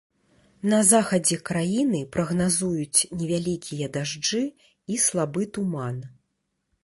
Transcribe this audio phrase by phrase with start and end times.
[0.71, 4.43] На захадзе краіны прагназуюць невялікія дажджы
[4.95, 5.97] і слабы туман.